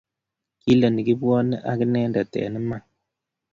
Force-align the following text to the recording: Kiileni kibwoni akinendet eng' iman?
Kiileni 0.61 1.01
kibwoni 1.07 1.55
akinendet 1.71 2.31
eng' 2.43 2.57
iman? 2.61 2.83